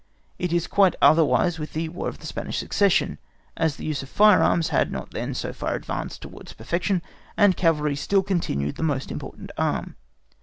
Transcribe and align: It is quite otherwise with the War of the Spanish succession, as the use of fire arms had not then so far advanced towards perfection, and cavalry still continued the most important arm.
It 0.39 0.51
is 0.51 0.65
quite 0.65 0.95
otherwise 0.99 1.59
with 1.59 1.73
the 1.73 1.87
War 1.89 2.09
of 2.09 2.17
the 2.17 2.25
Spanish 2.25 2.57
succession, 2.57 3.19
as 3.55 3.75
the 3.75 3.85
use 3.85 4.01
of 4.01 4.09
fire 4.09 4.41
arms 4.41 4.69
had 4.69 4.91
not 4.91 5.11
then 5.11 5.35
so 5.35 5.53
far 5.53 5.75
advanced 5.75 6.23
towards 6.23 6.53
perfection, 6.53 7.03
and 7.37 7.55
cavalry 7.55 7.95
still 7.95 8.23
continued 8.23 8.77
the 8.77 8.81
most 8.81 9.11
important 9.11 9.51
arm. 9.59 9.95